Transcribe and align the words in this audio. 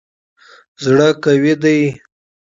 زړه 0.83 1.07
قوي 1.23 1.53
دی. 1.61 1.79